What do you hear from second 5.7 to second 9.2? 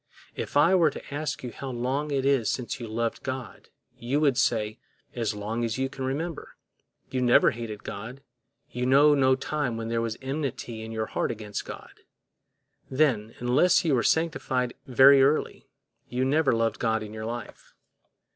you can remember; you never hated God, you know